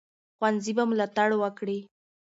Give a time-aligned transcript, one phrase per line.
[0.37, 1.79] ښوونځي به ملاتړ وکړي.